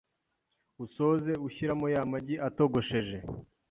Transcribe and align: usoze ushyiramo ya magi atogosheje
usoze 0.85 1.31
ushyiramo 1.47 1.85
ya 1.95 2.01
magi 2.11 2.35
atogosheje 2.47 3.17